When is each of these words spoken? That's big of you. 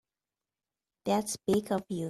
That's 1.05 1.37
big 1.47 1.71
of 1.71 1.83
you. 1.89 1.99